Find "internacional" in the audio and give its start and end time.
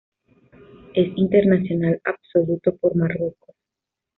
1.15-2.01